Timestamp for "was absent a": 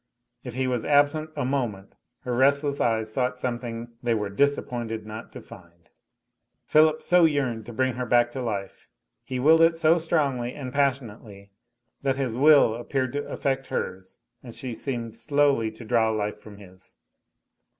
0.65-1.45